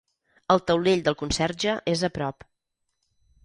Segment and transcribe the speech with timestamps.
[0.53, 2.49] El taulell del conserge és a prop.